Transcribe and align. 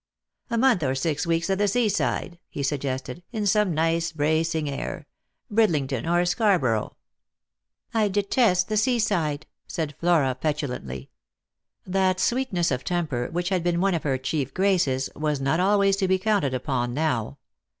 "A 0.49 0.57
month 0.57 0.81
or 0.81 0.95
six 0.95 1.27
weeks 1.27 1.47
at 1.51 1.59
the 1.59 1.67
seaside," 1.67 2.39
he 2.49 2.63
suggested; 2.63 3.21
"in 3.31 3.45
some 3.45 3.71
nice 3.71 4.11
bracing 4.11 4.67
air— 4.67 5.05
Bridlington 5.51 6.07
or 6.09 6.25
Scarborough."" 6.25 6.95
I 7.93 8.07
detest 8.07 8.67
the 8.67 8.77
seaside!" 8.77 9.45
said 9.67 9.93
Flora 9.99 10.33
petulantly. 10.33 11.11
That 11.85 12.19
sweet 12.19 12.51
ness 12.51 12.71
of 12.71 12.83
temper 12.83 13.27
which 13.29 13.49
had 13.49 13.63
been 13.63 13.79
one 13.79 13.93
of 13.93 14.01
her 14.01 14.17
chief 14.17 14.55
graces 14.55 15.11
was 15.15 15.39
not 15.39 15.59
always 15.59 15.95
to 15.97 16.07
be 16.07 16.17
counted 16.17 16.55
upon 16.55 16.95
now. 16.95 17.37